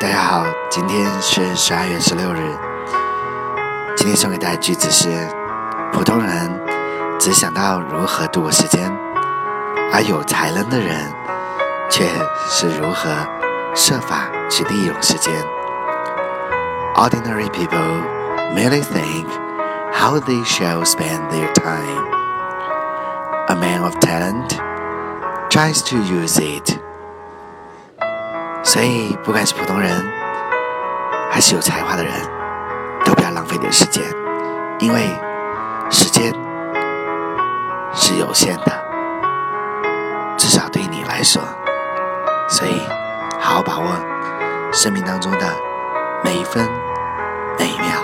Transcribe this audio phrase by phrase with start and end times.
[0.00, 2.56] 大家好，今天是十二月十六日。
[3.96, 5.08] 今天送给大家句子是：
[5.92, 6.60] 普通人
[7.20, 8.90] 只想到如何度过时间，
[9.92, 10.96] 而有才能的人
[11.88, 12.04] 却
[12.48, 13.10] 是如何
[13.72, 15.32] 设法去利用时间。
[16.96, 18.02] Ordinary people
[18.52, 19.26] merely think
[19.92, 22.08] how they shall spend their time.
[23.46, 24.58] A man of talent
[25.48, 26.80] tries to use it.
[28.72, 29.90] 所以，不管是普通人，
[31.28, 32.12] 还是有才华的人，
[33.04, 34.04] 都不要浪费点时间，
[34.78, 35.08] 因为
[35.90, 36.32] 时间
[37.92, 38.72] 是有限的，
[40.38, 41.42] 至少对你来说。
[42.48, 42.80] 所以，
[43.40, 43.86] 好好把握
[44.72, 45.52] 生命当中的
[46.22, 46.64] 每一分
[47.58, 47.99] 每一秒。